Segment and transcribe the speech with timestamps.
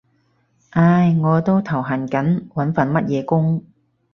[0.71, 3.63] 唉，我都頭痕緊揾份乜嘢工